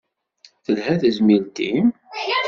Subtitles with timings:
[0.65, 1.87] Telha tezmilt-im?